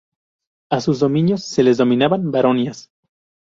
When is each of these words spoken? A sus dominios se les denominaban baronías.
A 0.71 0.81
sus 0.81 0.97
dominios 0.97 1.43
se 1.43 1.61
les 1.61 1.77
denominaban 1.77 2.31
baronías. 2.31 2.89